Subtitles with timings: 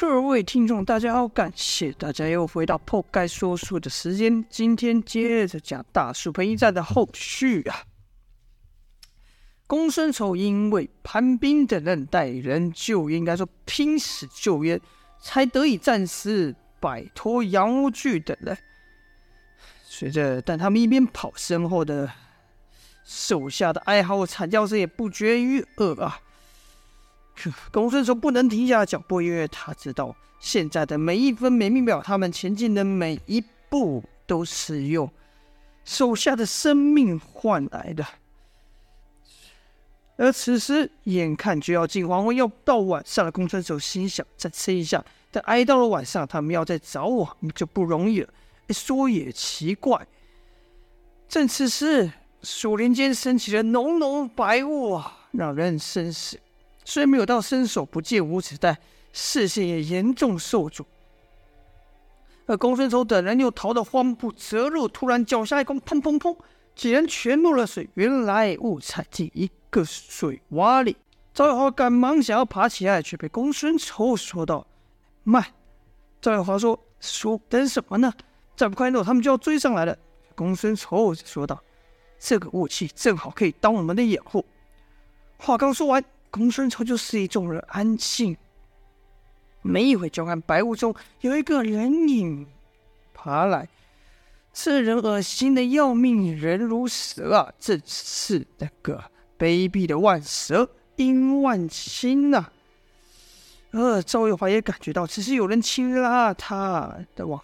[0.00, 4.44] 各位听众，大家好，感谢大家又回到破盖说书的时间。
[4.48, 7.82] 今天接着讲大树盆一战的后续啊。
[9.66, 14.80] 公孙丑因为潘斌等人带人就，应该说拼死救援，
[15.20, 18.56] 才得以暂时摆脱杨无惧等人。
[19.82, 22.08] 随着，但他们一边跑，身后的
[23.02, 26.20] 手下的哀嚎惨叫声也不绝于耳啊。
[27.70, 35.10] 公孙丑不能停下脚步，因为他知道现在的每一分每一秒，他们前进的每一步都是用
[35.84, 38.04] 手下的生命换来的。
[40.16, 45.04] 而此时，眼看就要进黄昏，要到晚上了，公孙丑心想再撑一下。
[45.30, 48.28] 但挨到了晚上，他们要再找我就不容易了。
[48.70, 50.06] 说也奇怪，
[51.28, 52.10] 正此时，
[52.42, 56.40] 树林间升起了浓浓白雾啊，让人生死。
[56.88, 58.78] 虽没有到伸手不见五指，但
[59.12, 60.86] 视线也严重受阻。
[62.46, 66.34] 而公孙丑等人又逃得慌不择路，突然脚下一空，砰砰砰，
[66.74, 67.90] 几人全落了水。
[67.92, 70.96] 原来误踩进一个水洼里。
[71.34, 74.66] 赵月华赶忙想要爬起来，却被公孙丑说道
[75.24, 75.44] ：“慢！”
[76.22, 78.10] 赵月华说：“叔，等什么呢？
[78.56, 79.94] 再不快落，他们就要追上来了。”
[80.34, 81.62] 公孙丑说道
[82.18, 84.42] ：“这个雾气正好可以当我们的掩护。”
[85.36, 86.02] 话刚说完。
[86.30, 88.36] 公孙丑就示意众人安静。
[89.62, 92.46] 没一会，就看白雾中有一个人影
[93.12, 93.68] 爬来。
[94.52, 97.52] 这人恶心的要命，人如蛇啊！
[97.60, 99.04] 正是那个
[99.38, 102.46] 卑鄙的万蛇殷万青呐！
[103.70, 107.40] 呃，赵月华也感觉到，只是有人轻拉他的往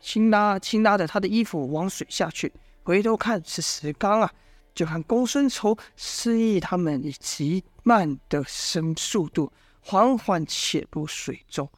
[0.00, 2.52] 轻拉轻拉着他的衣服往水下去。
[2.82, 4.32] 回头看是石刚啊！
[4.80, 11.68] 就看公孙丑示意他们以极慢的声速度缓缓潜入水中。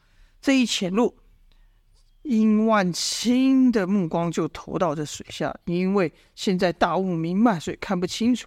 [0.41, 1.13] 这一潜入，
[2.23, 8.47] 殷万青的目光就投到这水下，因为现在大雾弥漫，所以看不清楚。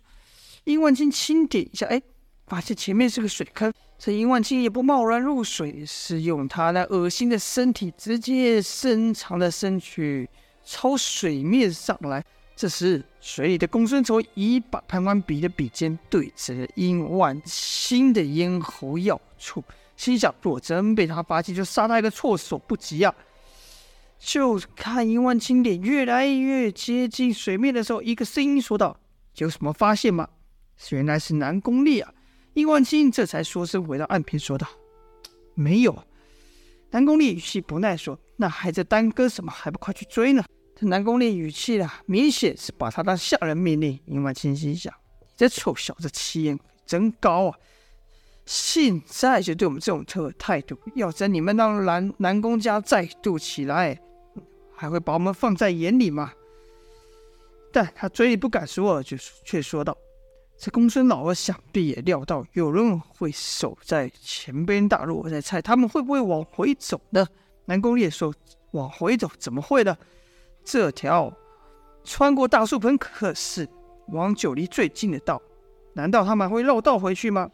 [0.63, 2.01] 殷万青轻点一下，哎，
[2.47, 3.73] 发现前面是个水坑。
[3.99, 10.29] 这殷万青也不贸然入水，是用他那恶心的身体直接伸长的身躯
[10.63, 12.23] 朝水面上来。
[12.55, 19.61] 这时，水里的公孙丑已把潘欢比的笔尖对着殷万青的咽喉要处，
[19.97, 23.13] 心想：若真被他发现，就杀他一个措手不及啊！
[24.17, 28.97] 就看殷万青脸越来越接近水面的时候，一个声音说道
[29.35, 30.29] ：“有什么发现吗？”
[30.91, 32.13] 原来是南宫烈啊！
[32.53, 34.65] 殷万青这才说声回到岸边，说道
[35.55, 36.05] ：“没有。”
[36.91, 39.51] 南宫烈语气不耐说：“那还在耽搁什么？
[39.51, 40.41] 还不快去追呢？”
[40.75, 43.97] 这南宫烈语气啊，明显是把他当下人命令。
[44.05, 47.57] 殷万青心想：你这臭小子气焰真高啊！
[48.45, 53.97] 现在就对我们这种特态度，要真你们让南南宫家再度起来，
[54.75, 56.33] 还会把我们放在眼里吗？
[57.71, 59.15] 但他嘴里不敢说，就
[59.45, 59.97] 却说道
[60.59, 67.25] ：“这公孙老儿想必也料到有人会守在前边大路，我在猜他们会不会往回走呢？”
[67.65, 68.33] 南宫烈说
[68.71, 69.97] ：“往回走怎么会呢？”
[70.65, 71.31] 这条
[72.03, 73.69] 穿过大树盆可是
[74.07, 75.41] 往九黎最近的道，
[75.93, 77.49] 难道他们会绕道回去吗？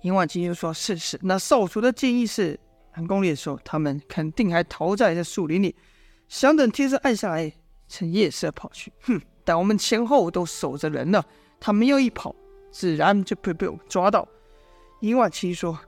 [0.00, 2.58] 殷万青就说：“是是，那少主的建议是。”
[2.96, 5.76] 南宫烈说：“他们肯定还逃在这树林里，
[6.26, 7.52] 想等天色暗下来，
[7.86, 8.92] 趁夜色跑去。
[9.02, 9.20] 哼！
[9.44, 11.22] 但我们前后都守着人呢，
[11.60, 12.34] 他们要一跑，
[12.70, 14.26] 自然就会被我们抓到。”
[15.00, 15.78] 殷万青说：“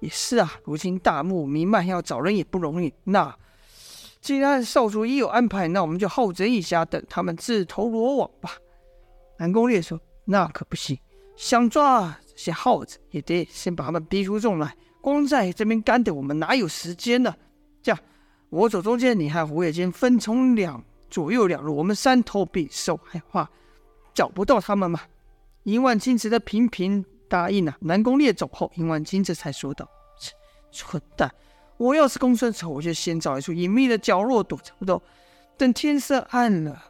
[0.00, 2.92] 也是啊，如今大雾弥漫，要找人也不容易。
[3.04, 3.34] 那……”
[4.20, 8.52] 既然少主已有安排，那我们就耗着一下，等他们自投罗网吧。
[9.38, 10.98] 南宫烈说：“那可不行，
[11.36, 14.76] 想抓这些耗子，也得先把他们逼出众来。
[15.00, 17.34] 光在这边干等，我们哪有时间呢？
[17.82, 17.98] 这样，
[18.50, 23.48] 我走中间，你和胡野间分从两左右两路，我们三头并手，害怕
[24.12, 25.00] 找不到他们吗？”
[25.64, 27.76] 殷万金只得频频答应了。
[27.80, 29.88] 南宫烈走后，殷万金这才说道
[30.70, 31.32] ：“蠢蛋！”
[31.80, 35.00] 我要是公孙丑，我就先找一处隐秘的角落躲着不动，
[35.56, 36.84] 等天色暗了，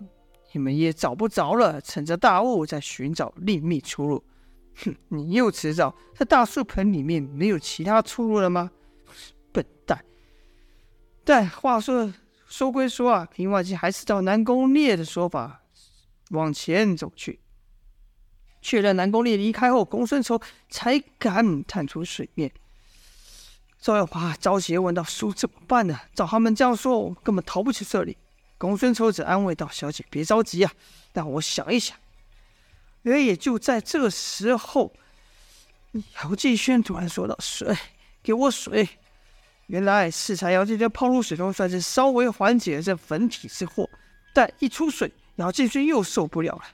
[0.50, 4.24] 你们也找不着了，趁着大雾再寻找另觅出路。
[4.82, 8.68] 哼，你又迟早在大树盆里面没有其他出路了吗？
[9.52, 10.04] 笨蛋！
[11.22, 12.12] 但话说
[12.48, 15.62] 说归说啊，平万青还是照南宫烈的说法
[16.30, 17.38] 往前走去，
[18.60, 22.50] 确认南宫烈离开后，公孙丑才敢探出水面。
[23.80, 25.98] 赵月华着急问道：“叔，怎么办呢？
[26.14, 28.16] 照他们这样说，我根本逃不出这里。”
[28.58, 30.70] 公孙丑子安慰道：“小姐别着急啊，
[31.14, 31.96] 让我想一想。”
[33.04, 34.92] 而也就在这时候，
[36.22, 37.74] 姚继轩突然说道：“水，
[38.22, 38.86] 给我水！”
[39.68, 43.88] 原来适才姚建军泡入水中，算是稍微缓解了这粉体之祸，
[44.34, 46.64] 但一出水，姚继轩又受不了了。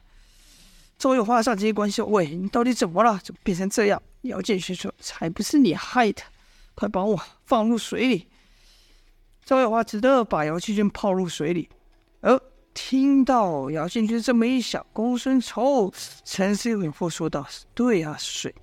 [0.99, 3.21] 周有花上前关心：“喂，你到底怎么了？
[3.23, 6.23] 怎么变成这样？”姚建轩说：“才不是你害的，
[6.77, 8.29] 快把我放入水里。”
[9.45, 11.69] 周有花只得把姚建军泡入水里。
[12.21, 12.41] 而
[12.75, 15.93] 听到姚建军这么一想，公孙丑
[16.25, 18.55] 沉思一会说道：“对啊，水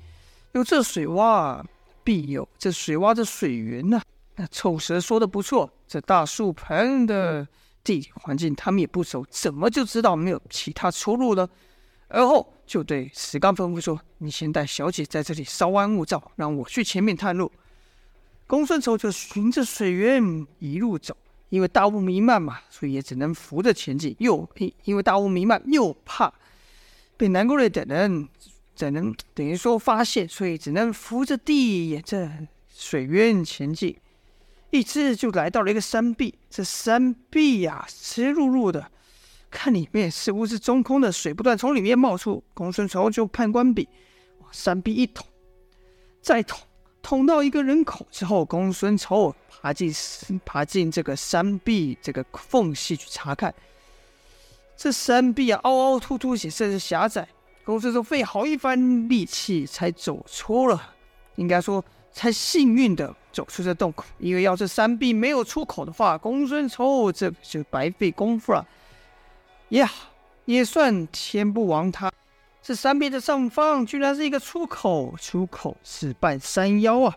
[0.52, 1.64] 有这水洼，
[2.04, 4.02] 必有这水洼的水源呐、
[4.36, 7.48] 那臭蛇说的不错，这大树盆的
[7.84, 11.48] 地理环境他们也不熟，怎么就知道没有其他出路呢？”
[12.10, 17.52] 而后就对石刚吩咐说：“你先带小姐在这里稍安勿躁，让我去前面探路。”
[18.54, 21.18] 公孙丑就循着水源一路走，
[21.50, 24.16] 因为大雾弥漫嘛，所以也只能扶着前进。
[24.20, 24.48] 又
[24.84, 26.32] 因为大雾弥漫，又怕
[27.18, 28.30] 被南宫烈等人
[28.76, 32.30] 怎能等于说发现，所以只能扶着地沿着
[32.70, 33.98] 水源前进。
[34.70, 38.92] 一直就来到了一个山壁，这山壁呀，湿漉漉的。
[39.50, 42.44] 看里面似乎是中空的，水不断从里面冒出。
[42.54, 43.90] 公孙丑就判官笔
[44.42, 45.26] 往山壁一捅，
[46.22, 46.60] 再捅，
[47.04, 49.94] 捅到一个人口之后，公孙丑爬进
[50.44, 53.54] 爬进这个山壁这个缝隙去查看。
[54.76, 57.28] 这山壁啊，凹凹凸凸，显示是狭窄。
[57.64, 60.96] 公孙丑费好一番力气才走出了，
[61.36, 64.06] 应该说才幸运的走出这洞口。
[64.18, 68.66] 因为要这山壁没有出口的话，公孙丑这就白费功夫了。
[69.70, 69.90] 呀
[70.46, 72.12] 也算天不亡他。
[72.64, 77.14] 这山壁的上方居然是一个出口，出口是半山腰啊！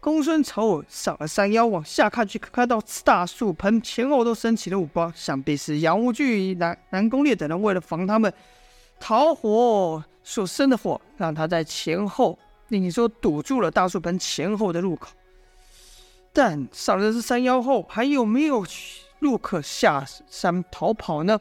[0.00, 8.32] 公孙丑上了山腰，往下看去，看到大树盆前后都升起了雾光，想必是杨无惧、南南宫烈等人为了防他们
[8.98, 12.36] 逃火所生的火，让他在前后，
[12.66, 15.10] 你说堵住了大树盆前后的入口。
[16.32, 18.66] 但上了这山腰后，还有没有
[19.20, 21.38] 路可下山逃跑呢？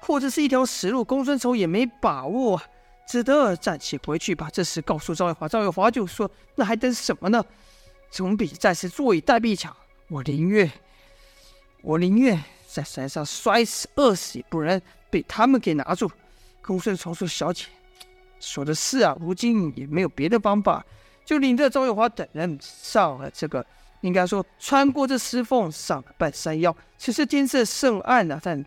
[0.00, 2.60] 或者是一条死路，公孙丑也没把握，
[3.08, 5.48] 只得暂且回去，把这事告诉赵月华。
[5.48, 7.42] 赵月华就说：“那还等什么呢？
[8.10, 9.74] 总比在此坐以待毙强。
[10.08, 10.70] 我宁愿，
[11.80, 14.78] 我宁愿在山上摔死、饿死，也不能
[15.08, 16.10] 被他们给拿住。”
[16.60, 17.64] 公孙丑说：“小姐
[18.38, 20.84] 说的是啊，如今也没有别的方法，
[21.24, 23.64] 就领着赵月华等人上了这个，
[24.02, 26.76] 应该说穿过这石缝，上了半山腰。
[26.98, 28.62] 此时天色甚暗啊，但……”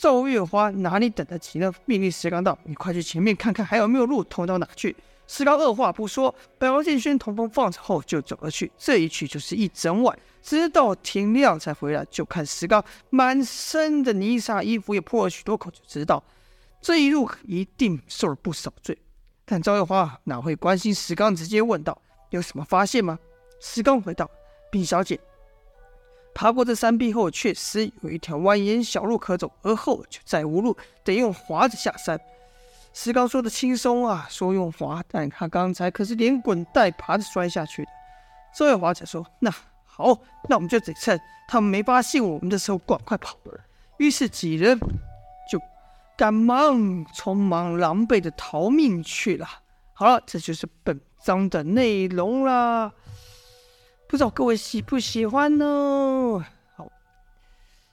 [0.00, 1.70] 赵月花哪里等得及呢？
[1.84, 4.96] 命令石刚道：“你快去前面看看，还有没有路通到哪去？”
[5.28, 8.72] 石刚二话不说，把姚建勋通风放着后就走了去。
[8.78, 12.02] 这一去就是一整晚，直到天亮才回来。
[12.10, 16.24] 就看石刚满身的泥沙，衣服也破了许多口，就知道
[16.80, 18.96] 这一路一定受了不少罪。
[19.44, 22.00] 但赵月花哪会关心石刚，直接问道
[22.30, 23.18] ：“有什么发现吗？”
[23.60, 24.30] 石刚回道
[24.72, 25.20] ：“禀小姐。”
[26.34, 32.18] 爬过这山壁后，确实有一条蜿蜒小路可走，而后就再无路，得用滑子下山。
[32.92, 37.90] 石刚说的轻松啊，说用滑，但他刚才可是连滚带爬的摔下去的。
[38.56, 39.50] 周月华才说：“那
[39.84, 40.18] 好，
[40.48, 43.36] 那我们就得趁他们没发现我们的时候，赶快跑。”
[43.98, 44.78] 于是几人
[45.50, 45.60] 就
[46.16, 49.46] 赶忙匆忙狼狈的逃命去了。
[49.92, 52.92] 好了，这就是本章的内容啦。
[54.10, 56.44] 不知道各位喜不喜欢呢？
[56.74, 56.90] 好，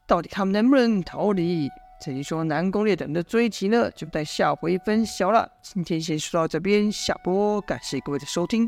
[0.08, 1.70] 到底他们能不能逃离？
[2.02, 5.48] 至于说南宫烈等的追击呢，就待下回分晓了。
[5.62, 8.68] 今天先说到这边，下播，感谢各位的收听。